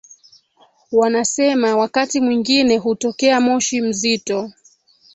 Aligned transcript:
Wanasema 0.91 1.75
wakati 1.77 2.21
mwingine 2.21 2.77
hutokea 2.77 3.41
moshi 3.41 3.81
mzito 3.81 4.51